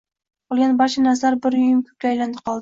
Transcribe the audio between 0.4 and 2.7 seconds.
Qolgan barcha narsa bir uyum kulga aylandi-qoldi